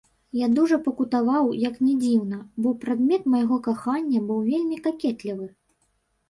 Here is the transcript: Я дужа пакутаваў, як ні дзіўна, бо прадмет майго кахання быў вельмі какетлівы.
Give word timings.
Я 0.37 0.47
дужа 0.59 0.77
пакутаваў, 0.85 1.51
як 1.63 1.75
ні 1.85 1.93
дзіўна, 2.03 2.39
бо 2.63 2.71
прадмет 2.85 3.29
майго 3.35 3.59
кахання 3.69 4.19
быў 4.31 4.39
вельмі 4.49 4.81
какетлівы. 4.89 5.47